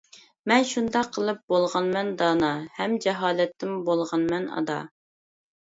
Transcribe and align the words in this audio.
مەن 0.51 0.63
شۇنداق 0.69 1.11
قىلىپ 1.17 1.43
بولغانمەن 1.53 2.09
دانا، 2.23 2.49
ھەم 2.81 2.99
جاھالەتتىن 3.07 3.79
بولغانمەن 3.91 4.51
ئادا. 4.59 4.85